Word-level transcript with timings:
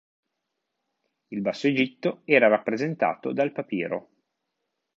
Il 1.27 1.41
Basso 1.41 1.67
Egitto 1.67 2.21
era 2.25 2.47
rappresentato 2.47 3.33
dal 3.33 3.51
papiro. 3.51 4.09